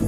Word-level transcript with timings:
Kính 0.00 0.06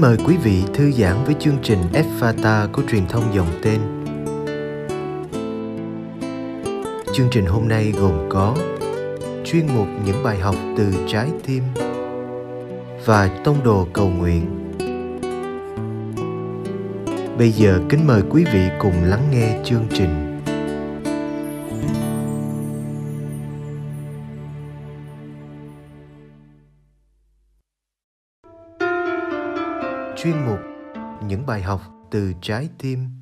mời 0.00 0.16
quý 0.26 0.36
vị 0.36 0.62
thư 0.74 0.90
giãn 0.90 1.24
với 1.24 1.34
chương 1.40 1.58
trình 1.62 1.78
Fata 2.20 2.72
của 2.72 2.82
truyền 2.90 3.06
thông 3.06 3.34
dòng 3.34 3.60
tên. 3.62 3.80
Chương 7.14 7.28
trình 7.30 7.46
hôm 7.46 7.68
nay 7.68 7.92
gồm 8.00 8.28
có 8.30 8.56
chuyên 9.44 9.66
mục 9.74 9.86
những 10.06 10.22
bài 10.24 10.38
học 10.38 10.56
từ 10.76 10.94
trái 11.08 11.30
tim 11.46 11.62
và 13.04 13.40
tông 13.44 13.64
đồ 13.64 13.86
cầu 13.92 14.08
nguyện. 14.08 14.72
Bây 17.38 17.50
giờ 17.50 17.80
kính 17.88 18.06
mời 18.06 18.22
quý 18.30 18.44
vị 18.52 18.68
cùng 18.78 19.04
lắng 19.04 19.28
nghe 19.30 19.60
chương 19.64 19.86
trình. 19.90 20.28
chuyên 30.16 30.46
mục 30.46 30.58
những 31.26 31.46
bài 31.46 31.62
học 31.62 31.80
từ 32.10 32.32
trái 32.40 32.68
tim 32.78 33.21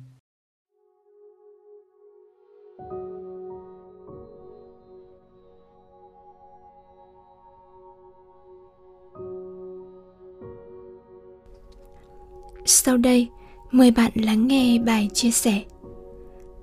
sau 12.65 12.97
đây 12.97 13.27
mời 13.71 13.91
bạn 13.91 14.11
lắng 14.15 14.47
nghe 14.47 14.79
bài 14.79 15.09
chia 15.13 15.31
sẻ 15.31 15.61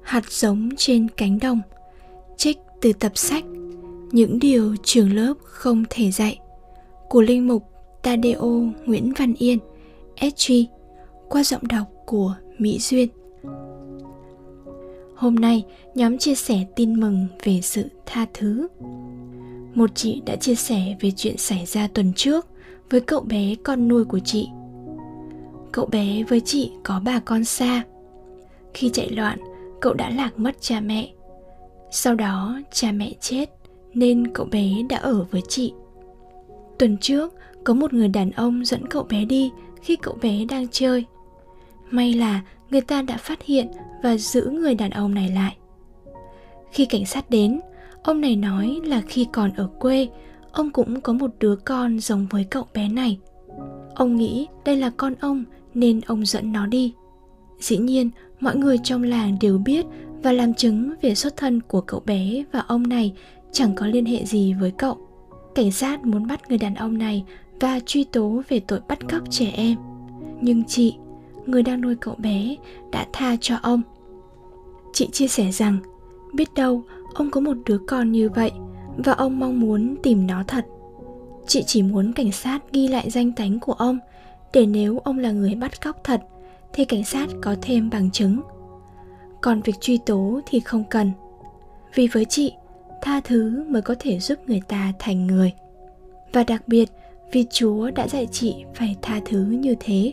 hạt 0.03 0.31
giống 0.31 0.69
trên 0.77 1.09
cánh 1.09 1.39
đồng 1.39 1.61
trích 2.37 2.59
từ 2.81 2.93
tập 2.93 3.13
sách 3.15 3.45
những 4.13 4.39
điều 4.39 4.77
trường 4.83 5.17
lớp 5.17 5.35
không 5.43 5.85
thể 5.91 6.11
dạy 6.11 6.39
của 7.09 7.21
linh 7.21 7.49
mục 7.49 7.63
Tadeo 8.03 8.73
Nguyễn 8.87 9.13
Văn 9.19 9.35
Yên 9.39 9.59
SG 10.21 10.53
qua 11.29 11.45
giọng 11.45 11.69
đọc 11.69 11.87
của 12.07 12.35
Mỹ 12.59 12.79
Duyên. 12.79 13.09
Hôm 15.15 15.35
nay, 15.35 15.65
nhóm 15.95 16.19
chia 16.19 16.35
sẻ 16.35 16.65
tin 16.77 17.01
mừng 17.01 17.27
về 17.45 17.61
sự 17.63 17.85
tha 18.07 18.27
thứ. 18.35 18.69
Một 19.75 19.91
chị 19.95 20.23
đã 20.27 20.37
chia 20.37 20.55
sẻ 20.55 20.97
về 21.01 21.11
chuyện 21.17 21.37
xảy 21.37 21.67
ra 21.67 21.89
tuần 21.95 22.13
trước 22.17 22.47
với 22.91 23.01
cậu 23.01 23.21
bé 23.21 23.55
con 23.63 23.89
nuôi 23.89 24.05
của 24.05 24.19
chị. 24.19 24.49
Cậu 25.73 25.87
bé 25.87 26.23
với 26.23 26.41
chị 26.41 26.73
có 26.83 27.01
bà 27.05 27.21
con 27.21 27.45
xa. 27.45 27.83
Khi 28.75 28.91
chạy 28.93 29.11
loạn, 29.11 29.39
cậu 29.81 29.95
đã 29.95 30.11
lạc 30.11 30.39
mất 30.39 30.57
cha 30.61 30.81
mẹ. 30.81 31.13
Sau 31.91 32.15
đó, 32.15 32.61
cha 32.73 32.93
mẹ 32.93 33.13
chết 33.21 33.47
nên 33.95 34.33
cậu 34.33 34.47
bé 34.47 34.69
đã 34.89 34.97
ở 34.97 35.27
với 35.31 35.43
chị. 35.49 35.73
Tuần 36.79 36.97
trước, 37.01 37.35
có 37.65 37.75
một 37.75 37.93
người 37.93 38.09
đàn 38.09 38.31
ông 38.31 38.65
dẫn 38.65 38.87
cậu 38.87 39.03
bé 39.03 39.25
đi 39.25 39.51
khi 39.83 39.97
cậu 39.97 40.19
bé 40.23 40.45
đang 40.45 40.67
chơi. 40.69 41.05
May 41.91 42.13
là 42.15 42.43
người 42.71 42.81
ta 42.81 43.03
đã 43.03 43.17
phát 43.17 43.43
hiện 43.43 43.69
và 44.03 44.17
giữ 44.17 44.51
người 44.51 44.75
đàn 44.75 44.91
ông 44.91 45.15
này 45.15 45.29
lại. 45.29 45.57
Khi 46.73 46.87
cảnh 46.87 47.07
sát 47.07 47.31
đến, 47.31 47.61
ông 48.03 48.21
này 48.21 48.37
nói 48.37 48.81
là 48.85 49.01
khi 49.01 49.27
còn 49.33 49.53
ở 49.57 49.69
quê, 49.79 50.09
ông 50.53 50.71
cũng 50.71 51.01
có 51.01 51.13
một 51.13 51.31
đứa 51.39 51.57
con 51.57 52.01
giống 52.01 52.27
với 52.31 52.47
cậu 52.51 52.67
bé 52.75 52.89
này. 52.89 53.19
Ông 53.95 54.17
nghĩ 54.17 54.47
đây 54.65 54.77
là 54.77 54.91
con 54.97 55.15
ông 55.21 55.45
nên 55.81 56.01
ông 56.07 56.27
dẫn 56.27 56.53
nó 56.53 56.67
đi. 56.67 56.93
Dĩ 57.59 57.77
nhiên, 57.77 58.11
mọi 58.41 58.57
người 58.57 58.79
trong 58.85 59.03
làng 59.03 59.37
đều 59.41 59.59
biết 59.59 59.87
và 60.23 60.33
làm 60.33 60.55
chứng 60.55 60.95
về 61.03 61.15
xuất 61.15 61.37
thân 61.37 61.61
của 61.61 61.81
cậu 61.81 62.03
bé 62.07 62.45
và 62.53 62.61
ông 62.61 62.83
này 62.83 63.13
chẳng 63.53 63.75
có 63.75 63.87
liên 63.87 64.05
hệ 64.05 64.25
gì 64.25 64.55
với 64.61 64.71
cậu. 64.71 64.99
Cảnh 65.55 65.73
sát 65.73 66.05
muốn 66.05 66.27
bắt 66.27 66.41
người 66.49 66.59
đàn 66.59 66.75
ông 66.75 66.99
này 66.99 67.25
và 67.61 67.81
truy 67.87 68.05
tố 68.05 68.43
về 68.49 68.61
tội 68.61 68.81
bắt 68.89 68.99
cóc 69.09 69.23
trẻ 69.31 69.53
em 69.57 69.77
nhưng 70.41 70.65
chị 70.65 70.97
người 71.47 71.63
đang 71.63 71.81
nuôi 71.81 71.97
cậu 72.01 72.15
bé 72.19 72.57
đã 72.93 73.07
tha 73.13 73.37
cho 73.41 73.57
ông 73.63 73.83
chị 74.93 75.09
chia 75.13 75.29
sẻ 75.29 75.53
rằng 75.53 75.79
biết 76.33 76.55
đâu 76.55 76.83
ông 77.15 77.31
có 77.31 77.41
một 77.41 77.57
đứa 77.67 77.79
con 77.79 78.13
như 78.13 78.29
vậy 78.29 78.51
và 78.97 79.13
ông 79.13 79.41
mong 79.41 79.61
muốn 79.61 79.97
tìm 80.03 80.27
nó 80.27 80.43
thật 80.47 80.67
chị 81.47 81.63
chỉ 81.67 81.83
muốn 81.83 82.13
cảnh 82.13 82.33
sát 82.33 82.73
ghi 82.73 82.89
lại 82.89 83.11
danh 83.11 83.33
tánh 83.33 83.61
của 83.61 83.73
ông 83.73 83.99
để 84.53 84.67
nếu 84.67 84.99
ông 84.99 85.19
là 85.19 85.31
người 85.31 85.55
bắt 85.55 85.83
cóc 85.83 86.05
thật 86.05 86.21
thì 86.73 86.85
cảnh 86.85 87.05
sát 87.05 87.27
có 87.43 87.57
thêm 87.63 87.91
bằng 87.91 88.11
chứng 88.11 88.41
còn 89.41 89.61
việc 89.61 89.81
truy 89.81 89.99
tố 90.07 90.41
thì 90.47 90.61
không 90.61 90.85
cần 90.91 91.11
vì 91.95 92.07
với 92.07 92.25
chị 92.25 92.53
tha 93.03 93.21
thứ 93.21 93.65
mới 93.69 93.83
có 93.83 93.95
thể 93.99 94.19
giúp 94.19 94.39
người 94.47 94.63
ta 94.69 94.93
thành 94.99 95.27
người 95.27 95.53
và 96.33 96.45
đặc 96.45 96.69
biệt 96.69 96.89
vì 97.33 97.45
Chúa 97.51 97.91
đã 97.91 98.09
dạy 98.09 98.27
chị 98.33 98.55
phải 98.75 98.97
tha 99.03 99.21
thứ 99.27 99.39
như 99.39 99.75
thế. 99.81 100.13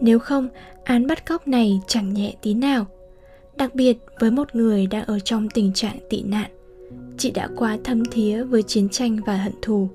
Nếu 0.00 0.18
không, 0.18 0.48
án 0.84 1.06
bắt 1.06 1.26
cóc 1.26 1.48
này 1.48 1.80
chẳng 1.86 2.14
nhẹ 2.14 2.34
tí 2.42 2.54
nào. 2.54 2.86
Đặc 3.56 3.74
biệt 3.74 3.98
với 4.20 4.30
một 4.30 4.54
người 4.54 4.86
đang 4.86 5.04
ở 5.04 5.18
trong 5.18 5.48
tình 5.50 5.72
trạng 5.72 5.96
tị 6.08 6.22
nạn, 6.22 6.50
chị 7.18 7.30
đã 7.30 7.48
quá 7.56 7.78
thâm 7.84 8.04
thía 8.04 8.44
với 8.44 8.62
chiến 8.62 8.88
tranh 8.88 9.18
và 9.26 9.36
hận 9.36 9.52
thù. 9.62 9.88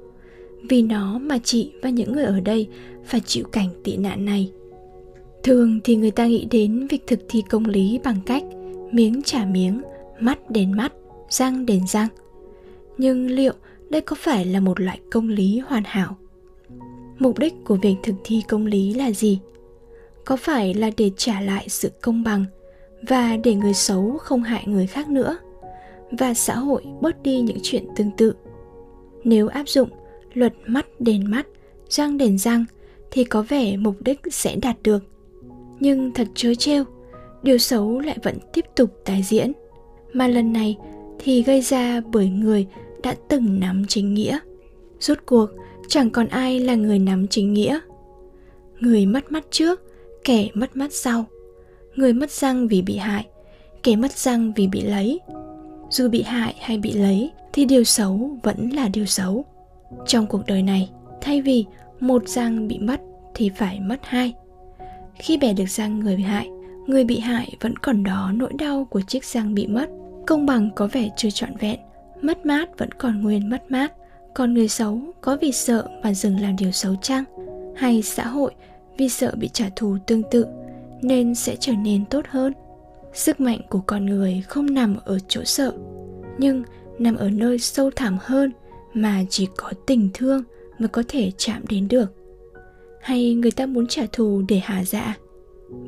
Vì 0.69 0.81
nó 0.81 1.17
mà 1.17 1.37
chị 1.43 1.71
và 1.81 1.89
những 1.89 2.13
người 2.13 2.25
ở 2.25 2.39
đây 2.39 2.67
phải 3.05 3.21
chịu 3.25 3.45
cảnh 3.51 3.69
tị 3.83 3.97
nạn 3.97 4.25
này. 4.25 4.51
Thường 5.43 5.79
thì 5.83 5.95
người 5.95 6.11
ta 6.11 6.25
nghĩ 6.25 6.47
đến 6.51 6.87
việc 6.87 7.07
thực 7.07 7.19
thi 7.29 7.43
công 7.49 7.65
lý 7.65 7.99
bằng 8.03 8.17
cách 8.25 8.43
miếng 8.91 9.21
trả 9.21 9.45
miếng, 9.45 9.81
mắt 10.19 10.51
đền 10.51 10.71
mắt, 10.71 10.93
răng 11.29 11.65
đền 11.65 11.87
răng. 11.87 12.07
Nhưng 12.97 13.27
liệu 13.27 13.53
đây 13.89 14.01
có 14.01 14.15
phải 14.19 14.45
là 14.45 14.59
một 14.59 14.79
loại 14.79 14.99
công 15.11 15.29
lý 15.29 15.59
hoàn 15.59 15.83
hảo? 15.85 16.17
mục 17.19 17.39
đích 17.39 17.53
của 17.65 17.75
việc 17.75 17.95
thực 18.03 18.15
thi 18.23 18.43
công 18.47 18.65
lý 18.65 18.93
là 18.93 19.11
gì 19.11 19.39
có 20.25 20.35
phải 20.35 20.73
là 20.73 20.89
để 20.97 21.11
trả 21.17 21.41
lại 21.41 21.69
sự 21.69 21.91
công 22.01 22.23
bằng 22.23 22.45
và 23.01 23.37
để 23.43 23.55
người 23.55 23.73
xấu 23.73 24.17
không 24.17 24.43
hại 24.43 24.63
người 24.67 24.87
khác 24.87 25.09
nữa 25.09 25.37
và 26.11 26.33
xã 26.33 26.55
hội 26.55 26.83
bớt 27.01 27.23
đi 27.23 27.41
những 27.41 27.57
chuyện 27.63 27.85
tương 27.95 28.11
tự 28.17 28.33
nếu 29.23 29.47
áp 29.47 29.69
dụng 29.69 29.89
luật 30.37 30.53
mắt 30.67 30.87
đền 30.99 31.31
mắt, 31.31 31.47
răng 31.89 32.17
đền 32.17 32.37
răng 32.37 32.65
thì 33.11 33.23
có 33.23 33.41
vẻ 33.41 33.77
mục 33.77 33.95
đích 33.99 34.19
sẽ 34.31 34.55
đạt 34.55 34.77
được. 34.83 35.03
Nhưng 35.79 36.11
thật 36.13 36.27
chớ 36.35 36.55
trêu, 36.55 36.83
điều 37.43 37.57
xấu 37.57 37.99
lại 37.99 38.17
vẫn 38.23 38.37
tiếp 38.53 38.65
tục 38.75 39.01
tái 39.05 39.23
diễn. 39.23 39.51
Mà 40.13 40.27
lần 40.27 40.53
này 40.53 40.77
thì 41.19 41.43
gây 41.43 41.61
ra 41.61 42.01
bởi 42.01 42.29
người 42.29 42.67
đã 43.03 43.15
từng 43.27 43.59
nắm 43.59 43.85
chính 43.87 44.13
nghĩa. 44.13 44.39
Rốt 44.99 45.17
cuộc, 45.25 45.49
chẳng 45.87 46.09
còn 46.09 46.27
ai 46.27 46.59
là 46.59 46.75
người 46.75 46.99
nắm 46.99 47.27
chính 47.27 47.53
nghĩa. 47.53 47.79
Người 48.79 49.05
mất 49.05 49.31
mắt 49.31 49.45
trước, 49.51 49.81
kẻ 50.23 50.47
mất 50.53 50.77
mắt 50.77 50.93
sau. 50.93 51.25
Người 51.95 52.13
mất 52.13 52.31
răng 52.31 52.67
vì 52.67 52.81
bị 52.81 52.97
hại, 52.97 53.25
kẻ 53.83 53.95
mất 53.95 54.11
răng 54.11 54.53
vì 54.55 54.67
bị 54.67 54.81
lấy. 54.81 55.19
Dù 55.89 56.09
bị 56.09 56.21
hại 56.21 56.55
hay 56.59 56.77
bị 56.77 56.91
lấy 56.91 57.31
thì 57.53 57.65
điều 57.65 57.83
xấu 57.83 58.37
vẫn 58.43 58.69
là 58.69 58.87
điều 58.87 59.05
xấu 59.05 59.45
trong 60.05 60.27
cuộc 60.27 60.45
đời 60.47 60.63
này, 60.63 60.89
thay 61.21 61.41
vì 61.41 61.65
một 61.99 62.27
răng 62.27 62.67
bị 62.67 62.79
mất 62.79 63.01
thì 63.33 63.49
phải 63.49 63.79
mất 63.79 63.99
hai. 64.03 64.33
Khi 65.15 65.37
bẻ 65.37 65.53
được 65.53 65.69
răng 65.69 65.99
người 65.99 66.15
bị 66.15 66.23
hại, 66.23 66.49
người 66.87 67.03
bị 67.03 67.19
hại 67.19 67.55
vẫn 67.61 67.75
còn 67.77 68.03
đó 68.03 68.31
nỗi 68.35 68.53
đau 68.59 68.87
của 68.89 69.01
chiếc 69.01 69.25
răng 69.25 69.53
bị 69.53 69.67
mất. 69.67 69.89
Công 70.27 70.45
bằng 70.45 70.69
có 70.75 70.87
vẻ 70.87 71.09
chưa 71.17 71.29
trọn 71.29 71.55
vẹn, 71.55 71.79
mất 72.21 72.45
mát 72.45 72.77
vẫn 72.77 72.89
còn 72.91 73.21
nguyên 73.21 73.49
mất 73.49 73.71
mát. 73.71 73.93
Còn 74.33 74.53
người 74.53 74.67
xấu 74.67 74.99
có 75.21 75.37
vì 75.41 75.51
sợ 75.51 75.87
mà 76.03 76.13
dừng 76.13 76.39
làm 76.39 76.55
điều 76.55 76.71
xấu 76.71 76.95
chăng? 76.95 77.23
Hay 77.75 78.01
xã 78.01 78.27
hội 78.27 78.51
vì 78.97 79.09
sợ 79.09 79.33
bị 79.37 79.49
trả 79.53 79.69
thù 79.75 79.97
tương 80.07 80.23
tự 80.31 80.45
nên 81.01 81.35
sẽ 81.35 81.55
trở 81.59 81.73
nên 81.73 82.05
tốt 82.05 82.25
hơn? 82.29 82.53
Sức 83.13 83.39
mạnh 83.39 83.61
của 83.69 83.79
con 83.79 84.05
người 84.05 84.43
không 84.47 84.73
nằm 84.73 84.95
ở 85.05 85.19
chỗ 85.27 85.43
sợ, 85.43 85.73
nhưng 86.37 86.63
nằm 86.99 87.15
ở 87.15 87.29
nơi 87.29 87.59
sâu 87.59 87.91
thẳm 87.95 88.17
hơn 88.21 88.51
mà 89.01 89.23
chỉ 89.29 89.47
có 89.57 89.71
tình 89.85 90.09
thương 90.13 90.43
mới 90.79 90.87
có 90.87 91.03
thể 91.07 91.31
chạm 91.37 91.61
đến 91.69 91.87
được. 91.87 92.05
Hay 93.01 93.33
người 93.33 93.51
ta 93.51 93.65
muốn 93.65 93.87
trả 93.87 94.05
thù 94.11 94.41
để 94.47 94.59
hạ 94.63 94.83
dạ 94.85 95.17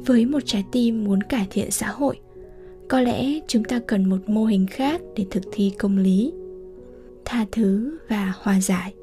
với 0.06 0.26
một 0.26 0.40
trái 0.46 0.66
tim 0.72 1.04
muốn 1.04 1.24
cải 1.24 1.48
thiện 1.50 1.72
xã 1.72 1.88
hội, 1.88 2.20
có 2.88 3.02
lẽ 3.02 3.40
chúng 3.48 3.64
ta 3.64 3.80
cần 3.88 4.10
một 4.10 4.18
mô 4.28 4.46
hình 4.46 4.66
khác 4.68 5.02
để 5.16 5.26
thực 5.32 5.44
thi 5.52 5.72
công 5.78 5.98
lý. 5.98 6.34
Tha 7.26 7.46
thứ 7.52 7.98
và 8.10 8.34
hòa 8.38 8.62
giải. 8.62 8.94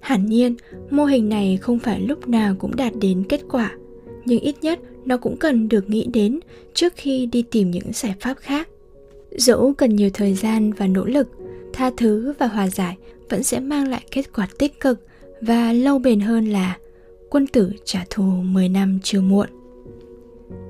Hẳn 0.00 0.26
nhiên, 0.26 0.56
mô 0.90 1.04
hình 1.04 1.28
này 1.28 1.56
không 1.56 1.78
phải 1.78 2.00
lúc 2.00 2.28
nào 2.28 2.54
cũng 2.58 2.76
đạt 2.76 2.92
đến 3.00 3.24
kết 3.28 3.40
quả, 3.50 3.76
nhưng 4.24 4.40
ít 4.40 4.54
nhất 4.62 4.80
nó 5.04 5.16
cũng 5.16 5.36
cần 5.36 5.68
được 5.68 5.90
nghĩ 5.90 6.06
đến 6.12 6.40
trước 6.74 6.92
khi 6.96 7.26
đi 7.26 7.42
tìm 7.42 7.70
những 7.70 7.92
giải 7.92 8.14
pháp 8.20 8.34
khác. 8.34 8.68
Dẫu 9.30 9.74
cần 9.78 9.96
nhiều 9.96 10.10
thời 10.14 10.34
gian 10.34 10.72
và 10.72 10.86
nỗ 10.86 11.04
lực, 11.04 11.28
tha 11.72 11.90
thứ 11.96 12.32
và 12.38 12.46
hòa 12.46 12.68
giải 12.68 12.96
vẫn 13.30 13.42
sẽ 13.42 13.60
mang 13.60 13.88
lại 13.88 14.04
kết 14.10 14.32
quả 14.32 14.48
tích 14.58 14.80
cực 14.80 15.06
và 15.40 15.72
lâu 15.72 15.98
bền 15.98 16.20
hơn 16.20 16.46
là 16.46 16.76
quân 17.30 17.46
tử 17.46 17.72
trả 17.84 18.04
thù 18.10 18.22
10 18.22 18.68
năm 18.68 18.98
chưa 19.02 19.20
muộn. 19.20 19.48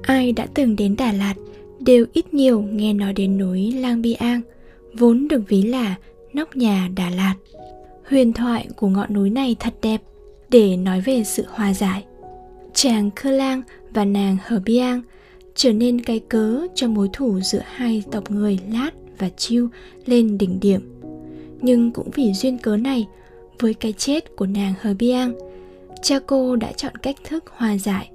Ai 0.03 0.33
đã 0.33 0.47
từng 0.55 0.77
đến 0.77 0.97
Đà 0.99 1.13
Lạt 1.13 1.35
đều 1.81 2.07
ít 2.13 2.35
nhiều 2.35 2.61
nghe 2.61 2.93
nói 2.93 3.13
đến 3.13 3.39
núi 3.39 3.73
Lang 3.73 4.03
Biang, 4.03 4.41
vốn 4.95 5.29
được 5.29 5.43
ví 5.49 5.63
là 5.63 5.95
nóc 6.33 6.57
nhà 6.57 6.89
Đà 6.97 7.11
Lạt. 7.11 7.35
Huyền 8.09 8.33
thoại 8.33 8.69
của 8.77 8.89
ngọn 8.89 9.15
núi 9.15 9.31
này 9.31 9.57
thật 9.61 9.75
đẹp 9.83 10.03
để 10.49 10.77
nói 10.77 11.01
về 11.01 11.25
sự 11.25 11.45
hòa 11.49 11.75
giải. 11.75 12.05
Chàng 12.75 13.11
Khơ 13.17 13.31
Lang 13.31 13.63
và 13.91 14.05
nàng 14.05 14.37
Hờ 14.45 14.61
Biang 14.65 15.03
trở 15.55 15.73
nên 15.73 16.01
cái 16.01 16.19
cớ 16.19 16.67
cho 16.75 16.89
mối 16.89 17.09
thù 17.13 17.41
giữa 17.41 17.63
hai 17.65 18.03
tộc 18.13 18.31
người 18.31 18.59
Lát 18.73 18.91
và 19.19 19.29
Chiêu 19.29 19.69
lên 20.07 20.39
đỉnh 20.39 20.61
điểm. 20.61 20.98
Nhưng 21.63 21.91
cũng 21.91 22.11
vì 22.15 22.33
duyên 22.33 22.59
cớ 22.59 22.77
này, 22.77 23.07
với 23.59 23.75
cái 23.75 23.93
chết 23.93 24.37
của 24.37 24.47
nàng 24.47 24.75
Hờ 24.81 24.95
Biang, 24.99 25.35
cha 26.03 26.19
cô 26.27 26.57
đã 26.57 26.73
chọn 26.73 26.97
cách 26.97 27.17
thức 27.25 27.45
hòa 27.57 27.79
giải 27.79 28.11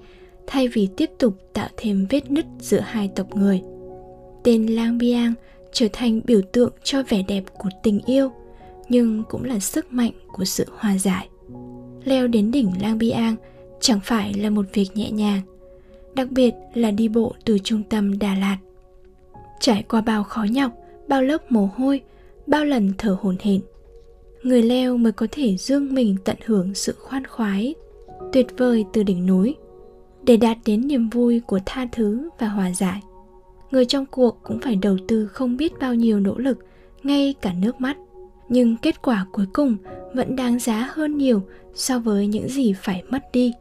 thay 0.48 0.68
vì 0.68 0.90
tiếp 0.98 1.10
tục 1.18 1.34
tạo 1.54 1.68
thêm 1.78 2.06
vết 2.10 2.32
nứt 2.32 2.46
giữa 2.60 2.80
hai 2.80 3.10
tộc 3.16 3.36
người. 3.36 3.62
Tên 4.44 4.66
Lang 4.66 4.98
Biang 4.98 5.34
trở 5.72 5.88
thành 5.94 6.22
biểu 6.26 6.42
tượng 6.52 6.74
cho 6.84 7.04
vẻ 7.10 7.24
đẹp 7.28 7.44
của 7.58 7.70
tình 7.84 8.00
yêu, 8.06 8.32
nhưng 8.90 9.24
cũng 9.30 9.44
là 9.44 9.60
sức 9.60 9.94
mạnh 9.94 10.12
của 10.28 10.46
sự 10.46 10.66
hòa 10.78 10.98
giải. 10.98 11.30
Leo 12.04 12.28
đến 12.28 12.52
đỉnh 12.52 12.72
Lang 12.82 12.98
Biang 12.98 13.36
chẳng 13.80 14.00
phải 14.04 14.34
là 14.34 14.50
một 14.50 14.66
việc 14.74 14.88
nhẹ 14.96 15.12
nhàng, 15.12 15.42
đặc 16.16 16.28
biệt 16.32 16.54
là 16.74 16.92
đi 16.92 17.08
bộ 17.08 17.34
từ 17.46 17.60
trung 17.64 17.84
tâm 17.90 18.20
Đà 18.20 18.36
Lạt. 18.36 18.58
Trải 19.60 19.84
qua 19.84 20.02
bao 20.02 20.24
khó 20.24 20.44
nhọc, 20.44 20.72
bao 21.08 21.22
lớp 21.22 21.52
mồ 21.52 21.70
hôi, 21.76 22.02
bao 22.48 22.66
lần 22.66 22.94
thở 22.98 23.18
hổn 23.22 23.36
hển, 23.40 23.62
người 24.44 24.64
leo 24.64 24.98
mới 24.98 25.12
có 25.12 25.28
thể 25.32 25.58
dương 25.58 25.94
mình 25.94 26.16
tận 26.26 26.36
hưởng 26.46 26.74
sự 26.74 26.96
khoan 27.00 27.28
khoái 27.28 27.76
tuyệt 28.32 28.48
vời 28.58 28.86
từ 28.94 29.04
đỉnh 29.04 29.26
núi. 29.26 29.56
Để 30.24 30.38
đạt 30.38 30.58
đến 30.66 30.88
niềm 30.88 31.10
vui 31.10 31.40
của 31.40 31.60
tha 31.66 31.88
thứ 31.92 32.30
và 32.40 32.48
hòa 32.48 32.72
giải 32.72 33.02
người 33.74 33.86
trong 33.86 34.06
cuộc 34.06 34.40
cũng 34.44 34.60
phải 34.60 34.76
đầu 34.76 34.98
tư 35.08 35.28
không 35.28 35.58
biết 35.58 35.74
bao 35.80 35.96
nhiêu 35.96 36.20
nỗ 36.20 36.38
lực 36.38 36.58
ngay 37.04 37.36
cả 37.42 37.54
nước 37.62 37.82
mắt. 37.82 37.98
Nhưng 38.50 38.78
kết 38.78 39.02
quả 39.02 39.26
cuối 39.32 39.46
cùng 39.54 39.78
vẫn 40.14 40.36
đáng 40.36 40.60
giá 40.60 40.90
hơn 40.94 41.18
nhiều 41.18 41.42
so 41.74 42.00
với 42.00 42.28
những 42.28 42.50
gì 42.50 42.74
phải 42.74 43.04
mất 43.10 43.32
đi. 43.34 43.54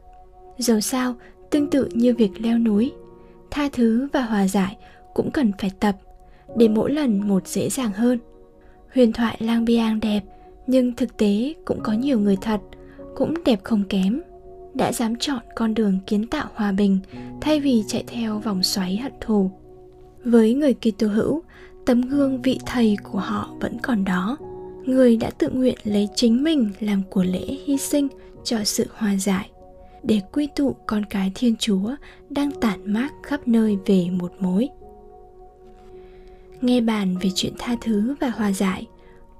Dầu 0.57 0.79
sao 0.79 1.15
tương 1.49 1.69
tự 1.69 1.89
như 1.93 2.13
việc 2.13 2.31
leo 2.37 2.57
núi 2.57 2.91
tha 3.51 3.69
thứ 3.73 4.07
và 4.13 4.21
hòa 4.21 4.47
giải 4.47 4.77
cũng 5.13 5.31
cần 5.31 5.51
phải 5.59 5.71
tập 5.79 5.95
để 6.57 6.67
mỗi 6.67 6.91
lần 6.91 7.27
một 7.27 7.47
dễ 7.47 7.69
dàng 7.69 7.91
hơn 7.91 8.19
huyền 8.93 9.13
thoại 9.13 9.37
lang 9.39 9.65
biang 9.65 9.99
đẹp, 9.99 10.21
nhưng 10.67 10.95
thực 10.95 11.17
tế 11.17 11.53
cũng 11.65 11.79
có 11.83 11.93
nhiều 11.93 12.19
người 12.19 12.37
thật, 12.41 12.61
cũng 13.15 13.33
đẹp 13.45 13.59
không 13.63 13.83
kém, 13.89 14.21
đã 14.73 14.91
dám 14.91 15.15
chọn 15.15 15.39
con 15.55 15.73
đường 15.73 15.99
kiến 16.07 16.27
tạo 16.27 16.47
hòa 16.53 16.71
bình 16.71 16.99
thay 17.41 17.59
vì 17.59 17.83
chạy 17.87 18.03
theo 18.07 18.39
vòng 18.39 18.63
xoáy 18.63 18.97
hận 18.97 19.13
thù. 19.21 19.51
Với 20.23 20.53
người 20.53 20.73
Kitô 20.73 21.07
hữu, 21.07 21.41
tấm 21.85 22.01
gương 22.01 22.41
vị 22.41 22.59
thầy 22.65 22.97
của 23.03 23.19
họ 23.19 23.49
vẫn 23.59 23.77
còn 23.81 24.05
đó. 24.05 24.37
Người 24.85 25.17
đã 25.17 25.29
tự 25.29 25.49
nguyện 25.49 25.77
lấy 25.83 26.09
chính 26.15 26.43
mình 26.43 26.71
làm 26.79 27.01
của 27.09 27.23
lễ 27.23 27.57
hy 27.65 27.77
sinh 27.77 28.07
cho 28.43 28.57
sự 28.63 28.85
hòa 28.93 29.15
giải, 29.15 29.49
để 30.03 30.21
quy 30.31 30.47
tụ 30.55 30.75
con 30.85 31.05
cái 31.05 31.31
thiên 31.35 31.55
chúa 31.59 31.95
đang 32.29 32.51
tản 32.51 32.93
mát 32.93 33.13
khắp 33.23 33.47
nơi 33.47 33.77
về 33.85 34.07
một 34.11 34.31
mối 34.39 34.69
nghe 36.63 36.81
bàn 36.81 37.17
về 37.21 37.29
chuyện 37.35 37.53
tha 37.59 37.75
thứ 37.81 38.15
và 38.19 38.29
hòa 38.29 38.51
giải. 38.51 38.87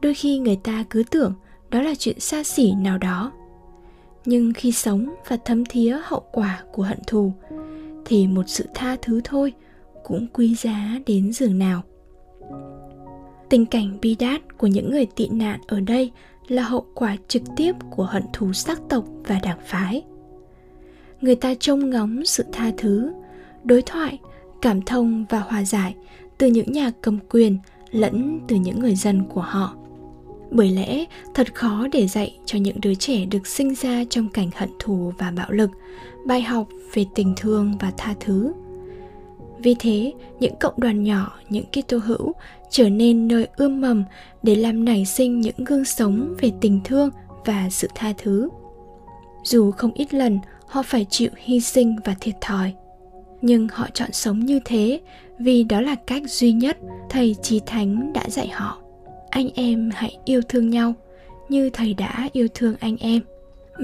Đôi 0.01 0.13
khi 0.13 0.39
người 0.39 0.59
ta 0.63 0.83
cứ 0.89 1.03
tưởng 1.11 1.33
đó 1.69 1.81
là 1.81 1.93
chuyện 1.99 2.19
xa 2.19 2.43
xỉ 2.43 2.71
nào 2.71 2.97
đó. 2.97 3.31
Nhưng 4.25 4.53
khi 4.53 4.71
sống 4.71 5.13
và 5.27 5.37
thấm 5.45 5.65
thía 5.65 5.97
hậu 6.03 6.23
quả 6.31 6.63
của 6.71 6.83
hận 6.83 6.99
thù, 7.07 7.33
thì 8.05 8.27
một 8.27 8.43
sự 8.47 8.65
tha 8.73 8.97
thứ 9.01 9.21
thôi 9.23 9.53
cũng 10.03 10.27
quý 10.33 10.55
giá 10.55 10.99
đến 11.05 11.33
giường 11.33 11.59
nào. 11.59 11.81
Tình 13.49 13.65
cảnh 13.65 13.97
bi 14.01 14.15
đát 14.19 14.57
của 14.57 14.67
những 14.67 14.91
người 14.91 15.05
tị 15.05 15.27
nạn 15.27 15.59
ở 15.67 15.79
đây 15.79 16.11
là 16.47 16.63
hậu 16.63 16.85
quả 16.95 17.17
trực 17.27 17.43
tiếp 17.55 17.75
của 17.91 18.03
hận 18.03 18.23
thù 18.33 18.53
sắc 18.53 18.81
tộc 18.89 19.05
và 19.25 19.39
đảng 19.43 19.59
phái. 19.65 20.03
Người 21.21 21.35
ta 21.35 21.53
trông 21.59 21.89
ngóng 21.89 22.25
sự 22.25 22.45
tha 22.51 22.71
thứ, 22.77 23.13
đối 23.63 23.81
thoại, 23.81 24.19
cảm 24.61 24.81
thông 24.81 25.25
và 25.29 25.39
hòa 25.39 25.63
giải 25.63 25.95
từ 26.37 26.47
những 26.47 26.71
nhà 26.71 26.91
cầm 27.01 27.19
quyền 27.29 27.57
lẫn 27.91 28.39
từ 28.47 28.55
những 28.55 28.79
người 28.79 28.95
dân 28.95 29.23
của 29.29 29.41
họ. 29.41 29.75
Bởi 30.51 30.69
lẽ, 30.69 31.05
thật 31.33 31.55
khó 31.55 31.87
để 31.91 32.07
dạy 32.07 32.37
cho 32.45 32.59
những 32.59 32.81
đứa 32.81 32.93
trẻ 32.93 33.25
được 33.25 33.47
sinh 33.47 33.75
ra 33.75 34.03
trong 34.09 34.29
cảnh 34.29 34.49
hận 34.55 34.69
thù 34.79 35.13
và 35.17 35.31
bạo 35.31 35.51
lực, 35.51 35.69
bài 36.25 36.41
học 36.41 36.67
về 36.93 37.05
tình 37.15 37.33
thương 37.37 37.77
và 37.79 37.91
tha 37.97 38.15
thứ. 38.19 38.53
Vì 39.57 39.75
thế, 39.79 40.13
những 40.39 40.53
cộng 40.59 40.73
đoàn 40.77 41.03
nhỏ, 41.03 41.39
những 41.49 41.65
kitô 41.65 41.97
hữu 41.97 42.33
trở 42.69 42.89
nên 42.89 43.27
nơi 43.27 43.47
ươm 43.55 43.81
mầm 43.81 44.03
để 44.43 44.55
làm 44.55 44.85
nảy 44.85 45.05
sinh 45.05 45.41
những 45.41 45.63
gương 45.65 45.85
sống 45.85 46.35
về 46.39 46.51
tình 46.61 46.79
thương 46.83 47.09
và 47.45 47.67
sự 47.71 47.87
tha 47.95 48.13
thứ. 48.17 48.49
Dù 49.43 49.71
không 49.71 49.91
ít 49.93 50.13
lần 50.13 50.39
họ 50.65 50.83
phải 50.83 51.05
chịu 51.09 51.29
hy 51.37 51.59
sinh 51.59 51.95
và 52.05 52.15
thiệt 52.19 52.35
thòi 52.41 52.73
nhưng 53.43 53.67
họ 53.71 53.87
chọn 53.93 54.09
sống 54.11 54.39
như 54.39 54.59
thế 54.65 54.99
vì 55.39 55.63
đó 55.63 55.81
là 55.81 55.95
cách 55.95 56.23
duy 56.27 56.51
nhất 56.51 56.77
thầy 57.09 57.35
trí 57.41 57.61
thánh 57.65 58.13
đã 58.13 58.29
dạy 58.29 58.47
họ. 58.47 58.81
Anh 59.29 59.49
em 59.55 59.89
hãy 59.93 60.17
yêu 60.25 60.41
thương 60.49 60.69
nhau 60.69 60.93
như 61.49 61.69
thầy 61.69 61.93
đã 61.93 62.29
yêu 62.31 62.47
thương 62.53 62.75
anh 62.79 62.97
em. 62.97 63.21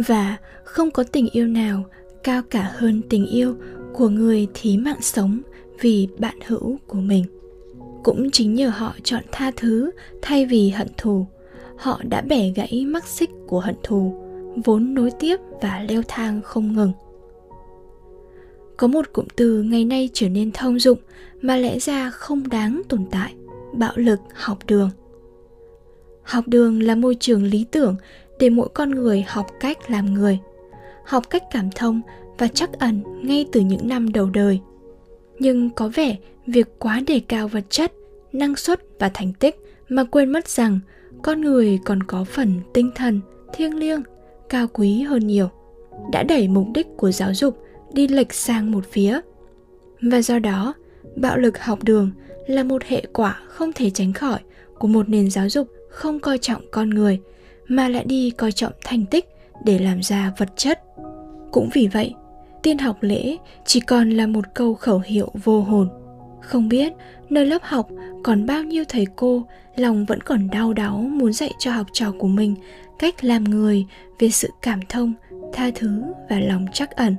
Và 0.07 0.37
không 0.63 0.91
có 0.91 1.03
tình 1.03 1.29
yêu 1.31 1.47
nào 1.47 1.83
cao 2.23 2.41
cả 2.49 2.71
hơn 2.75 3.01
tình 3.09 3.25
yêu 3.25 3.55
của 3.93 4.09
người 4.09 4.47
thí 4.53 4.77
mạng 4.77 5.01
sống 5.01 5.41
vì 5.79 6.07
bạn 6.17 6.35
hữu 6.45 6.77
của 6.87 6.99
mình. 6.99 7.25
Cũng 8.03 8.31
chính 8.31 8.53
nhờ 8.53 8.69
họ 8.69 8.95
chọn 9.03 9.23
tha 9.31 9.51
thứ 9.55 9.91
thay 10.21 10.45
vì 10.45 10.69
hận 10.69 10.87
thù, 10.97 11.25
họ 11.77 12.01
đã 12.09 12.21
bẻ 12.21 12.49
gãy 12.49 12.85
mắc 12.85 13.07
xích 13.07 13.29
của 13.47 13.59
hận 13.59 13.75
thù, 13.83 14.13
vốn 14.65 14.93
nối 14.93 15.11
tiếp 15.19 15.39
và 15.61 15.85
leo 15.89 16.01
thang 16.07 16.41
không 16.43 16.73
ngừng 16.73 16.91
có 18.79 18.87
một 18.87 19.13
cụm 19.13 19.25
từ 19.35 19.63
ngày 19.63 19.85
nay 19.85 20.09
trở 20.13 20.29
nên 20.29 20.51
thông 20.51 20.79
dụng 20.79 20.97
mà 21.41 21.57
lẽ 21.57 21.79
ra 21.79 22.09
không 22.09 22.49
đáng 22.49 22.81
tồn 22.89 23.05
tại, 23.11 23.33
bạo 23.73 23.93
lực 23.95 24.19
học 24.33 24.57
đường. 24.67 24.89
Học 26.23 26.43
đường 26.47 26.83
là 26.83 26.95
môi 26.95 27.15
trường 27.15 27.43
lý 27.43 27.65
tưởng 27.71 27.95
để 28.39 28.49
mỗi 28.49 28.69
con 28.73 28.91
người 28.91 29.25
học 29.27 29.47
cách 29.59 29.91
làm 29.91 30.13
người, 30.13 30.39
học 31.05 31.29
cách 31.29 31.43
cảm 31.51 31.69
thông 31.75 32.01
và 32.37 32.47
chắc 32.47 32.73
ẩn 32.79 33.03
ngay 33.23 33.45
từ 33.51 33.61
những 33.61 33.87
năm 33.87 34.13
đầu 34.13 34.29
đời. 34.29 34.59
Nhưng 35.39 35.69
có 35.69 35.89
vẻ 35.95 36.17
việc 36.47 36.79
quá 36.79 37.01
đề 37.07 37.21
cao 37.27 37.47
vật 37.47 37.63
chất, 37.69 37.93
năng 38.31 38.55
suất 38.55 38.81
và 38.99 39.11
thành 39.13 39.33
tích 39.33 39.55
mà 39.89 40.03
quên 40.03 40.29
mất 40.29 40.47
rằng 40.47 40.79
con 41.21 41.41
người 41.41 41.79
còn 41.85 42.03
có 42.03 42.23
phần 42.23 42.53
tinh 42.73 42.91
thần, 42.95 43.21
thiêng 43.53 43.77
liêng, 43.77 44.03
cao 44.49 44.67
quý 44.73 45.01
hơn 45.01 45.27
nhiều, 45.27 45.49
đã 46.11 46.23
đẩy 46.23 46.47
mục 46.47 46.67
đích 46.73 46.87
của 46.97 47.11
giáo 47.11 47.33
dục 47.33 47.57
đi 47.93 48.07
lệch 48.07 48.33
sang 48.33 48.71
một 48.71 48.85
phía. 48.91 49.19
Và 50.01 50.21
do 50.21 50.39
đó, 50.39 50.73
bạo 51.15 51.37
lực 51.37 51.59
học 51.59 51.83
đường 51.83 52.11
là 52.47 52.63
một 52.63 52.83
hệ 52.83 53.03
quả 53.13 53.39
không 53.47 53.73
thể 53.73 53.89
tránh 53.89 54.13
khỏi 54.13 54.39
của 54.79 54.87
một 54.87 55.09
nền 55.09 55.29
giáo 55.29 55.49
dục 55.49 55.67
không 55.89 56.19
coi 56.19 56.37
trọng 56.37 56.61
con 56.71 56.89
người, 56.89 57.19
mà 57.67 57.89
lại 57.89 58.03
đi 58.03 58.29
coi 58.29 58.51
trọng 58.51 58.73
thành 58.83 59.05
tích 59.05 59.25
để 59.65 59.79
làm 59.79 60.01
ra 60.03 60.33
vật 60.37 60.49
chất. 60.55 60.83
Cũng 61.51 61.69
vì 61.73 61.87
vậy, 61.87 62.13
tiên 62.63 62.77
học 62.77 62.97
lễ 63.01 63.37
chỉ 63.65 63.79
còn 63.79 64.09
là 64.09 64.27
một 64.27 64.45
câu 64.53 64.73
khẩu 64.73 65.01
hiệu 65.05 65.31
vô 65.43 65.61
hồn. 65.61 65.89
Không 66.41 66.69
biết 66.69 66.93
nơi 67.29 67.45
lớp 67.45 67.63
học 67.63 67.89
còn 68.23 68.45
bao 68.45 68.63
nhiêu 68.63 68.83
thầy 68.89 69.05
cô 69.15 69.43
lòng 69.75 70.05
vẫn 70.05 70.21
còn 70.21 70.49
đau 70.49 70.73
đáu 70.73 70.97
muốn 70.97 71.33
dạy 71.33 71.51
cho 71.59 71.71
học 71.71 71.87
trò 71.93 72.11
của 72.19 72.27
mình 72.27 72.55
cách 72.99 73.23
làm 73.23 73.43
người 73.43 73.85
về 74.19 74.29
sự 74.29 74.49
cảm 74.61 74.79
thông, 74.89 75.13
tha 75.53 75.71
thứ 75.75 76.01
và 76.29 76.39
lòng 76.39 76.65
trắc 76.73 76.91
ẩn 76.91 77.15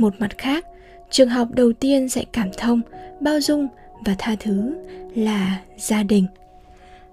một 0.00 0.14
mặt 0.18 0.38
khác, 0.38 0.66
trường 1.10 1.28
học 1.28 1.48
đầu 1.54 1.72
tiên 1.72 2.08
dạy 2.08 2.26
cảm 2.32 2.48
thông, 2.56 2.80
bao 3.20 3.40
dung 3.40 3.68
và 4.04 4.14
tha 4.18 4.36
thứ 4.40 4.74
là 5.14 5.60
gia 5.76 6.02
đình. 6.02 6.26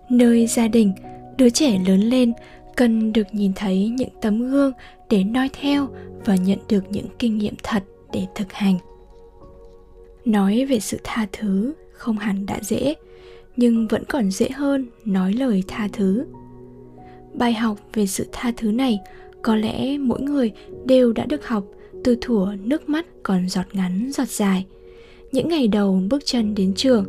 Nơi 0.09 0.47
gia 0.47 0.67
đình, 0.67 0.93
đứa 1.37 1.49
trẻ 1.49 1.79
lớn 1.87 1.99
lên 1.99 2.33
cần 2.75 3.13
được 3.13 3.27
nhìn 3.31 3.51
thấy 3.55 3.87
những 3.89 4.09
tấm 4.21 4.49
gương 4.49 4.71
để 5.09 5.23
noi 5.23 5.49
theo 5.61 5.87
và 6.25 6.35
nhận 6.35 6.59
được 6.69 6.83
những 6.89 7.07
kinh 7.19 7.37
nghiệm 7.37 7.53
thật 7.63 7.83
để 8.13 8.25
thực 8.35 8.53
hành. 8.53 8.77
Nói 10.25 10.65
về 10.65 10.79
sự 10.79 10.99
tha 11.03 11.27
thứ 11.31 11.73
không 11.91 12.17
hẳn 12.17 12.45
đã 12.45 12.59
dễ, 12.61 12.95
nhưng 13.55 13.87
vẫn 13.87 14.03
còn 14.09 14.31
dễ 14.31 14.49
hơn 14.49 14.87
nói 15.05 15.33
lời 15.33 15.63
tha 15.67 15.87
thứ. 15.93 16.25
Bài 17.33 17.53
học 17.53 17.77
về 17.93 18.07
sự 18.07 18.27
tha 18.31 18.51
thứ 18.57 18.71
này 18.71 18.99
có 19.41 19.55
lẽ 19.55 19.97
mỗi 19.97 20.21
người 20.21 20.51
đều 20.85 21.13
đã 21.13 21.25
được 21.25 21.47
học 21.47 21.63
từ 22.07 22.17
thủa, 22.21 22.53
nước 22.63 22.89
mắt 22.89 23.05
còn 23.23 23.49
giọt 23.49 23.65
ngắn, 23.73 24.09
giọt 24.13 24.27
dài. 24.27 24.65
Những 25.31 25.49
ngày 25.49 25.67
đầu 25.67 26.01
bước 26.09 26.25
chân 26.25 26.55
đến 26.55 26.73
trường, 26.73 27.05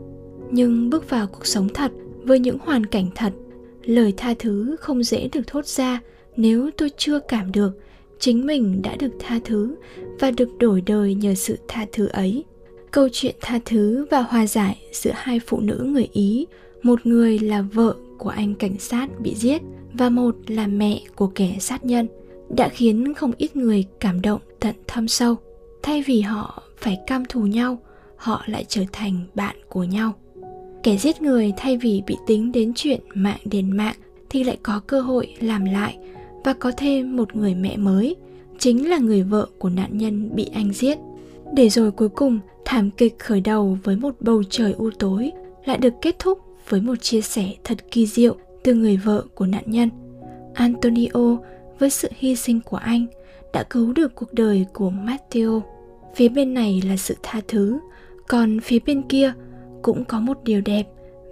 nhưng 0.51 0.91
bước 0.91 1.11
vào 1.11 1.27
cuộc 1.27 1.47
sống 1.47 1.69
thật 1.69 1.93
với 2.23 2.39
những 2.39 2.59
hoàn 2.59 2.87
cảnh 2.87 3.07
thật, 3.15 3.33
lời 3.85 4.15
tha 4.17 4.35
thứ 4.39 4.77
không 4.81 5.03
dễ 5.03 5.29
được 5.33 5.47
thốt 5.47 5.67
ra 5.67 6.01
nếu 6.37 6.71
tôi 6.77 6.91
chưa 6.97 7.19
cảm 7.19 7.53
được 7.53 7.79
chính 8.19 8.47
mình 8.47 8.83
đã 8.83 8.97
được 8.97 9.11
tha 9.19 9.41
thứ 9.45 9.75
và 10.21 10.31
được 10.31 10.49
đổi 10.59 10.81
đời 10.81 11.15
nhờ 11.15 11.35
sự 11.35 11.59
tha 11.69 11.87
thứ 11.93 12.07
ấy. 12.07 12.45
Câu 12.91 13.09
chuyện 13.13 13.35
tha 13.41 13.61
thứ 13.65 14.07
và 14.11 14.21
hòa 14.21 14.47
giải 14.47 14.79
giữa 14.93 15.13
hai 15.15 15.41
phụ 15.47 15.61
nữ 15.61 15.87
người 15.93 16.09
ý, 16.13 16.47
một 16.83 17.07
người 17.07 17.39
là 17.39 17.63
vợ 17.63 17.95
của 18.19 18.31
anh 18.31 18.55
cảnh 18.55 18.79
sát 18.79 19.21
bị 19.21 19.35
giết 19.35 19.63
và 19.93 20.09
một 20.09 20.37
là 20.47 20.67
mẹ 20.67 21.01
của 21.17 21.27
kẻ 21.27 21.57
sát 21.61 21.85
nhân 21.85 22.09
đã 22.57 22.69
khiến 22.69 23.15
không 23.15 23.33
ít 23.39 23.57
người 23.57 23.85
cảm 24.01 24.23
động 24.23 24.41
tận 24.61 24.75
thâm 24.87 25.09
sâu. 25.09 25.37
Thay 25.83 26.03
vì 26.07 26.21
họ 26.21 26.63
phải 26.79 26.99
cam 27.07 27.25
thù 27.25 27.41
nhau, 27.41 27.79
họ 28.17 28.43
lại 28.47 28.65
trở 28.69 28.83
thành 28.93 29.25
bạn 29.35 29.57
của 29.69 29.85
nhau. 29.85 30.13
Kẻ 30.83 30.97
giết 30.97 31.23
người 31.23 31.53
thay 31.57 31.77
vì 31.77 32.03
bị 32.07 32.17
tính 32.27 32.53
đến 32.53 32.73
chuyện 32.77 33.01
mạng 33.15 33.39
đền 33.45 33.77
mạng 33.77 33.97
thì 34.31 34.45
lại 34.45 34.59
có 34.63 34.81
cơ 34.87 35.01
hội 35.01 35.35
làm 35.41 35.65
lại 35.65 35.99
và 36.45 36.53
có 36.53 36.73
thêm 36.77 37.17
một 37.17 37.37
người 37.37 37.55
mẹ 37.55 37.77
mới, 37.77 38.17
chính 38.59 38.91
là 38.91 38.99
người 38.99 39.23
vợ 39.23 39.47
của 39.59 39.69
nạn 39.71 39.99
nhân 39.99 40.31
bị 40.35 40.51
anh 40.55 40.73
giết. 40.73 40.99
Để 41.55 41.69
rồi 41.69 41.91
cuối 41.91 42.09
cùng, 42.09 42.39
thảm 42.65 42.91
kịch 42.91 43.19
khởi 43.19 43.41
đầu 43.41 43.79
với 43.85 43.97
một 43.97 44.15
bầu 44.21 44.43
trời 44.51 44.73
u 44.73 44.91
tối 44.99 45.33
lại 45.65 45.79
được 45.79 45.95
kết 46.03 46.19
thúc 46.19 46.39
với 46.69 46.81
một 46.81 46.95
chia 47.03 47.21
sẻ 47.21 47.55
thật 47.65 47.79
kỳ 47.91 48.07
diệu 48.07 48.37
từ 48.65 48.75
người 48.75 48.97
vợ 48.97 49.25
của 49.35 49.47
nạn 49.47 49.65
nhân. 49.67 49.89
Antonio 50.55 51.37
với 51.79 51.91
sự 51.91 52.09
hy 52.17 52.37
sinh 52.37 52.61
của 52.61 52.77
anh 52.77 53.07
đã 53.53 53.63
cứu 53.63 53.93
được 53.93 54.15
cuộc 54.15 54.33
đời 54.33 54.67
của 54.73 54.91
matteo 54.91 55.63
phía 56.15 56.29
bên 56.29 56.55
này 56.55 56.83
là 56.87 56.97
sự 56.97 57.17
tha 57.23 57.41
thứ 57.49 57.79
còn 58.29 58.61
phía 58.61 58.79
bên 58.87 59.03
kia 59.03 59.33
cũng 59.83 60.05
có 60.05 60.21
một 60.21 60.39
điều 60.45 60.61
đẹp 60.61 60.85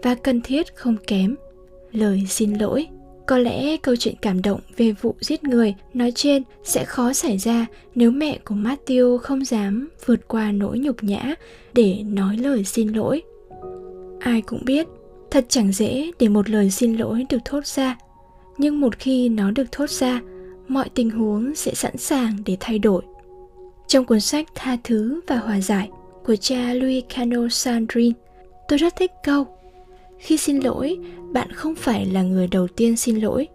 và 0.02 0.14
cần 0.14 0.40
thiết 0.40 0.76
không 0.76 0.96
kém 1.06 1.36
lời 1.92 2.26
xin 2.28 2.54
lỗi 2.54 2.88
có 3.26 3.38
lẽ 3.38 3.76
câu 3.76 3.96
chuyện 3.96 4.14
cảm 4.22 4.42
động 4.42 4.60
về 4.76 4.92
vụ 4.92 5.14
giết 5.20 5.44
người 5.44 5.74
nói 5.94 6.12
trên 6.14 6.42
sẽ 6.64 6.84
khó 6.84 7.12
xảy 7.12 7.38
ra 7.38 7.66
nếu 7.94 8.10
mẹ 8.10 8.38
của 8.44 8.54
Matthew 8.54 9.18
không 9.18 9.44
dám 9.44 9.88
vượt 10.06 10.28
qua 10.28 10.52
nỗi 10.52 10.78
nhục 10.78 11.04
nhã 11.04 11.34
để 11.74 12.02
nói 12.02 12.36
lời 12.36 12.64
xin 12.64 12.88
lỗi. 12.88 13.22
Ai 14.20 14.42
cũng 14.42 14.64
biết, 14.64 14.86
thật 15.30 15.44
chẳng 15.48 15.72
dễ 15.72 16.10
để 16.18 16.28
một 16.28 16.50
lời 16.50 16.70
xin 16.70 16.96
lỗi 16.96 17.26
được 17.28 17.38
thốt 17.44 17.66
ra, 17.66 17.98
nhưng 18.58 18.80
một 18.80 18.98
khi 18.98 19.28
nó 19.28 19.50
được 19.50 19.72
thốt 19.72 19.90
ra, 19.90 20.20
mọi 20.68 20.88
tình 20.94 21.10
huống 21.10 21.54
sẽ 21.54 21.74
sẵn 21.74 21.96
sàng 21.96 22.36
để 22.46 22.56
thay 22.60 22.78
đổi. 22.78 23.02
Trong 23.86 24.04
cuốn 24.04 24.20
sách 24.20 24.46
Tha 24.54 24.76
thứ 24.84 25.20
và 25.26 25.36
hòa 25.36 25.60
giải 25.60 25.90
của 26.24 26.36
cha 26.36 26.74
Louis 26.74 27.04
Cano 27.08 27.48
Sandrin, 27.50 28.12
tôi 28.68 28.78
rất 28.78 28.96
thích 28.96 29.10
câu 29.24 29.46
khi 30.18 30.36
xin 30.36 30.60
lỗi 30.60 30.98
bạn 31.32 31.52
không 31.52 31.74
phải 31.74 32.06
là 32.06 32.22
người 32.22 32.46
đầu 32.46 32.68
tiên 32.68 32.96
xin 32.96 33.16
lỗi. 33.16 33.48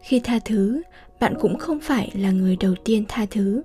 Khi 0.00 0.20
tha 0.20 0.38
thứ 0.44 0.82
bạn 1.20 1.34
cũng 1.40 1.58
không 1.58 1.80
phải 1.80 2.10
là 2.14 2.30
người 2.30 2.56
đầu 2.56 2.74
tiên 2.84 3.04
tha 3.08 3.26
thứ. 3.30 3.62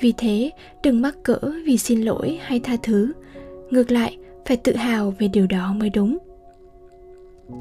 Vì 0.00 0.12
thế 0.16 0.50
đừng 0.82 1.02
mắc 1.02 1.16
cỡ 1.22 1.38
vì 1.66 1.78
xin 1.78 2.02
lỗi 2.02 2.38
hay 2.42 2.60
tha 2.60 2.76
thứ. 2.82 3.12
Ngược 3.70 3.90
lại 3.90 4.16
phải 4.46 4.56
tự 4.56 4.76
hào 4.76 5.14
về 5.18 5.28
điều 5.28 5.46
đó 5.46 5.72
mới 5.72 5.90
đúng. 5.90 6.18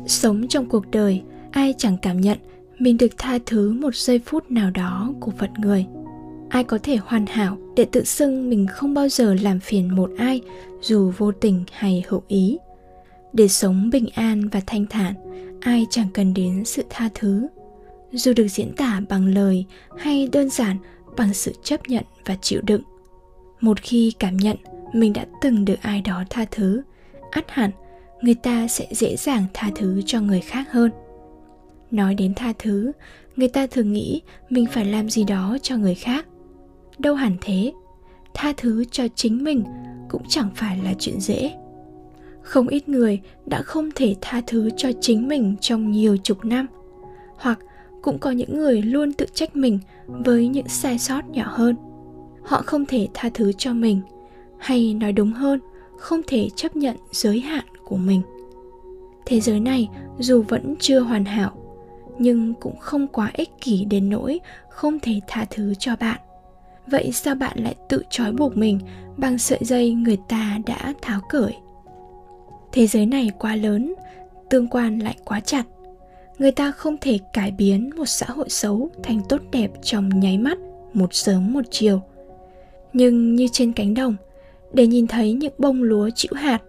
Sống 0.08 0.48
trong 0.48 0.65
cuộc 0.69 0.91
đời 0.91 1.22
ai 1.51 1.74
chẳng 1.77 1.98
cảm 2.01 2.22
nhận 2.22 2.38
mình 2.79 2.98
được 2.98 3.17
tha 3.17 3.39
thứ 3.45 3.74
một 3.74 3.95
giây 3.95 4.19
phút 4.25 4.51
nào 4.51 4.71
đó 4.71 5.13
của 5.19 5.31
phận 5.38 5.53
người. 5.57 5.86
Ai 6.50 6.63
có 6.63 6.79
thể 6.83 6.95
hoàn 6.95 7.25
hảo 7.25 7.57
để 7.75 7.86
tự 7.91 8.03
xưng 8.03 8.50
mình 8.50 8.67
không 8.71 8.93
bao 8.93 9.09
giờ 9.09 9.36
làm 9.41 9.59
phiền 9.59 9.95
một 9.95 10.12
ai, 10.17 10.41
dù 10.81 11.12
vô 11.17 11.31
tình 11.31 11.63
hay 11.71 12.03
hữu 12.07 12.24
ý. 12.27 12.57
Để 13.33 13.48
sống 13.48 13.89
bình 13.89 14.07
an 14.13 14.50
và 14.50 14.62
thanh 14.67 14.86
thản, 14.86 15.13
ai 15.62 15.86
chẳng 15.89 16.07
cần 16.13 16.33
đến 16.33 16.65
sự 16.65 16.83
tha 16.89 17.09
thứ. 17.15 17.48
Dù 18.12 18.33
được 18.36 18.48
diễn 18.48 18.74
tả 18.77 19.01
bằng 19.09 19.27
lời 19.27 19.65
hay 19.98 20.29
đơn 20.31 20.50
giản 20.50 20.77
bằng 21.17 21.33
sự 21.33 21.53
chấp 21.63 21.89
nhận 21.89 22.03
và 22.25 22.38
chịu 22.41 22.62
đựng. 22.62 22.81
Một 23.62 23.81
khi 23.81 24.13
cảm 24.19 24.38
nhận 24.38 24.57
mình 24.93 25.13
đã 25.13 25.25
từng 25.41 25.65
được 25.65 25.81
ai 25.81 26.01
đó 26.01 26.24
tha 26.29 26.45
thứ 26.51 26.81
ắt 27.31 27.45
hẳn, 27.48 27.71
người 28.21 28.36
ta 28.36 28.67
sẽ 28.67 28.88
dễ 28.91 29.15
dàng 29.15 29.45
tha 29.53 29.69
thứ 29.75 30.01
cho 30.05 30.21
người 30.21 30.39
khác 30.39 30.71
hơn 30.71 30.91
nói 31.91 32.15
đến 32.15 32.34
tha 32.36 32.53
thứ, 32.60 32.91
người 33.36 33.48
ta 33.48 33.67
thường 33.67 33.93
nghĩ 33.93 34.22
mình 34.50 34.65
phải 34.65 34.86
làm 34.86 35.10
gì 35.10 35.24
đó 35.24 35.58
cho 35.62 35.77
người 35.77 35.96
khác. 35.96 36.25
Đâu 36.98 37.15
hẳn 37.15 37.38
thế, 37.41 37.74
tha 38.34 38.53
thứ 38.58 38.86
cho 38.91 39.08
chính 39.15 39.43
mình 39.43 39.63
cũng 40.10 40.22
chẳng 40.27 40.50
phải 40.55 40.77
là 40.84 40.93
chuyện 41.00 41.19
dễ. 41.19 41.51
Không 42.41 42.67
ít 42.67 42.89
người 42.89 43.19
đã 43.46 43.62
không 43.62 43.89
thể 43.96 44.15
tha 44.22 44.41
thứ 44.48 44.69
cho 44.77 44.89
chính 45.01 45.27
mình 45.27 45.55
trong 45.62 45.91
nhiều 45.91 46.17
chục 46.17 46.46
năm, 46.46 46.67
hoặc 47.38 47.60
cũng 48.01 48.19
có 48.19 48.31
những 48.31 48.58
người 48.58 48.81
luôn 48.81 49.13
tự 49.13 49.25
trách 49.34 49.55
mình 49.55 49.79
với 50.08 50.48
những 50.48 50.67
sai 50.67 51.00
sót 51.00 51.29
nhỏ 51.29 51.46
hơn. 51.48 51.75
Họ 52.43 52.62
không 52.65 52.86
thể 52.86 53.08
tha 53.13 53.29
thứ 53.34 53.51
cho 53.58 53.74
mình, 53.74 54.01
hay 54.60 54.93
nói 54.93 55.12
đúng 55.12 55.31
hơn, 55.31 55.60
không 55.98 56.22
thể 56.27 56.50
chấp 56.55 56.75
nhận 56.75 56.96
giới 57.12 57.39
hạn 57.39 57.65
của 57.84 57.98
mình. 57.98 58.22
Thế 59.25 59.39
giới 59.39 59.60
này 59.60 59.89
dù 60.19 60.43
vẫn 60.48 60.75
chưa 60.79 61.00
hoàn 61.00 61.25
hảo 61.25 61.58
nhưng 62.19 62.53
cũng 62.53 62.77
không 62.77 63.07
quá 63.07 63.31
ích 63.33 63.49
kỷ 63.61 63.85
đến 63.85 64.09
nỗi 64.09 64.39
không 64.69 64.99
thể 64.99 65.19
tha 65.27 65.45
thứ 65.49 65.73
cho 65.79 65.95
bạn. 65.95 66.19
Vậy 66.88 67.11
sao 67.11 67.35
bạn 67.35 67.57
lại 67.63 67.75
tự 67.89 68.03
trói 68.09 68.31
buộc 68.31 68.57
mình 68.57 68.79
bằng 69.17 69.38
sợi 69.38 69.59
dây 69.61 69.93
người 69.93 70.17
ta 70.27 70.57
đã 70.65 70.93
tháo 71.01 71.19
cởi? 71.29 71.55
Thế 72.71 72.88
giới 72.88 73.05
này 73.05 73.31
quá 73.39 73.55
lớn, 73.55 73.93
tương 74.49 74.67
quan 74.67 74.99
lại 74.99 75.17
quá 75.25 75.39
chặt. 75.39 75.63
Người 76.38 76.51
ta 76.51 76.71
không 76.71 76.97
thể 77.01 77.19
cải 77.33 77.51
biến 77.51 77.89
một 77.97 78.05
xã 78.05 78.25
hội 78.29 78.49
xấu 78.49 78.89
thành 79.03 79.21
tốt 79.29 79.41
đẹp 79.51 79.71
trong 79.81 80.09
nháy 80.19 80.38
mắt, 80.38 80.57
một 80.93 81.13
sớm 81.13 81.53
một 81.53 81.63
chiều. 81.71 82.01
Nhưng 82.93 83.35
như 83.35 83.47
trên 83.51 83.73
cánh 83.73 83.93
đồng, 83.93 84.15
để 84.73 84.88
nhìn 84.88 85.07
thấy 85.07 85.33
những 85.33 85.53
bông 85.57 85.83
lúa 85.83 86.09
chịu 86.15 86.31
hạt 86.35 86.61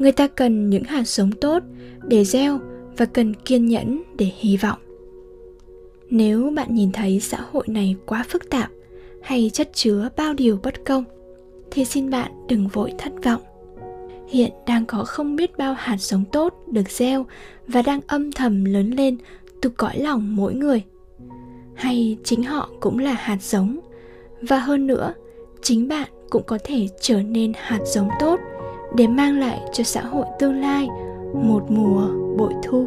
người 0.00 0.12
ta 0.12 0.28
cần 0.28 0.70
những 0.70 0.84
hạt 0.84 1.08
giống 1.08 1.32
tốt 1.32 1.62
để 2.08 2.24
gieo 2.24 2.58
và 2.96 3.06
cần 3.06 3.34
kiên 3.34 3.66
nhẫn 3.66 4.02
để 4.18 4.30
hy 4.38 4.56
vọng 4.56 4.78
nếu 6.10 6.52
bạn 6.56 6.74
nhìn 6.74 6.92
thấy 6.92 7.20
xã 7.20 7.38
hội 7.52 7.64
này 7.66 7.96
quá 8.06 8.24
phức 8.28 8.50
tạp 8.50 8.70
hay 9.22 9.50
chất 9.52 9.70
chứa 9.72 10.08
bao 10.16 10.34
điều 10.34 10.58
bất 10.62 10.84
công, 10.84 11.04
thì 11.70 11.84
xin 11.84 12.10
bạn 12.10 12.32
đừng 12.48 12.68
vội 12.68 12.92
thất 12.98 13.12
vọng. 13.24 13.42
Hiện 14.28 14.52
đang 14.66 14.86
có 14.86 15.04
không 15.04 15.36
biết 15.36 15.58
bao 15.58 15.74
hạt 15.78 15.96
giống 16.00 16.24
tốt 16.32 16.54
được 16.66 16.90
gieo 16.90 17.26
và 17.66 17.82
đang 17.82 18.00
âm 18.06 18.32
thầm 18.32 18.64
lớn 18.64 18.90
lên 18.90 19.16
từ 19.62 19.70
cõi 19.70 19.98
lòng 19.98 20.36
mỗi 20.36 20.54
người. 20.54 20.82
Hay 21.74 22.16
chính 22.24 22.42
họ 22.42 22.70
cũng 22.80 22.98
là 22.98 23.12
hạt 23.12 23.42
giống, 23.42 23.80
và 24.42 24.58
hơn 24.58 24.86
nữa, 24.86 25.14
chính 25.62 25.88
bạn 25.88 26.08
cũng 26.30 26.42
có 26.46 26.58
thể 26.64 26.88
trở 27.00 27.22
nên 27.22 27.52
hạt 27.56 27.80
giống 27.84 28.08
tốt 28.20 28.40
để 28.96 29.06
mang 29.06 29.40
lại 29.40 29.60
cho 29.72 29.84
xã 29.84 30.02
hội 30.02 30.24
tương 30.38 30.60
lai 30.60 30.88
một 31.34 31.62
mùa 31.68 32.08
bội 32.36 32.52
thu. 32.62 32.86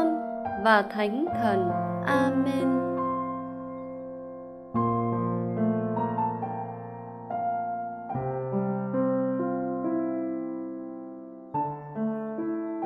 và 0.63 0.81
thánh 0.81 1.25
thần 1.41 1.69
amen 2.05 2.81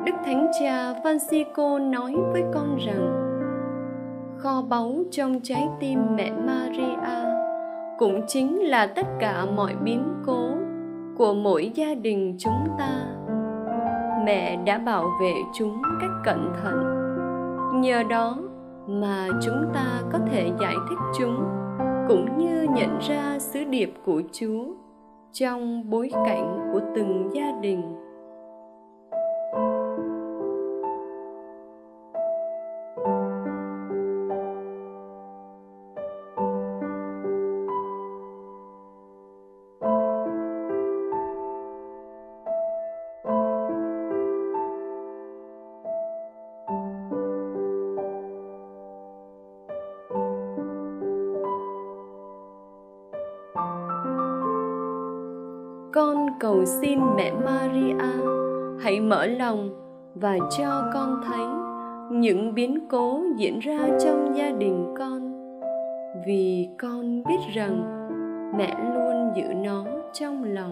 Đức 0.05 0.15
Thánh 0.25 0.47
Cha 0.59 0.93
Francisco 1.03 1.89
nói 1.89 2.15
với 2.31 2.43
con 2.53 2.77
rằng, 2.77 3.21
kho 4.37 4.61
báu 4.61 4.95
trong 5.11 5.39
trái 5.43 5.67
tim 5.79 5.99
mẹ 6.15 6.31
Maria 6.31 7.25
cũng 7.97 8.21
chính 8.27 8.61
là 8.61 8.87
tất 8.87 9.05
cả 9.19 9.45
mọi 9.55 9.75
biến 9.83 10.13
cố 10.25 10.49
của 11.17 11.33
mỗi 11.33 11.71
gia 11.75 11.93
đình 11.93 12.35
chúng 12.39 12.67
ta. 12.77 12.89
Mẹ 14.25 14.57
đã 14.65 14.77
bảo 14.77 15.05
vệ 15.21 15.33
chúng 15.53 15.81
cách 16.01 16.11
cẩn 16.23 16.53
thận. 16.63 16.94
Nhờ 17.75 18.03
đó 18.03 18.37
mà 18.87 19.27
chúng 19.41 19.65
ta 19.73 20.01
có 20.11 20.19
thể 20.31 20.51
giải 20.61 20.75
thích 20.89 20.97
chúng, 21.19 21.43
cũng 22.07 22.37
như 22.37 22.67
nhận 22.75 22.99
ra 22.99 23.39
sứ 23.39 23.63
điệp 23.63 23.93
của 24.05 24.21
Chúa 24.31 24.65
trong 25.33 25.89
bối 25.89 26.09
cảnh 26.25 26.69
của 26.73 26.79
từng 26.95 27.29
gia 27.33 27.51
đình. 27.61 27.81
Con 55.95 56.27
cầu 56.39 56.65
xin 56.65 56.99
mẹ 57.15 57.31
Maria. 57.31 57.95
Hãy 58.79 58.99
mở 58.99 59.25
lòng 59.25 59.69
và 60.15 60.37
cho 60.57 60.91
con 60.93 61.21
thấy 61.25 61.45
những 62.11 62.53
biến 62.53 62.87
cố 62.89 63.23
diễn 63.37 63.59
ra 63.59 63.79
trong 64.03 64.33
gia 64.35 64.51
đình 64.51 64.93
con. 64.97 65.31
Vì 66.27 66.67
con 66.79 67.23
biết 67.23 67.39
rằng 67.53 67.83
mẹ 68.57 68.75
luôn 68.93 69.31
giữ 69.35 69.53
nó 69.63 69.85
trong 70.13 70.43
lòng. 70.43 70.71